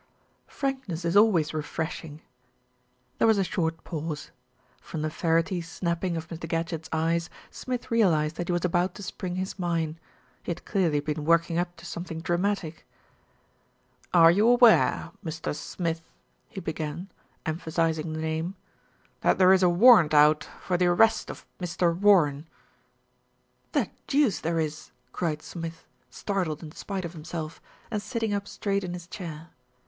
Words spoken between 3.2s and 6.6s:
was a short pause. From the ferrety snap ping of Mr.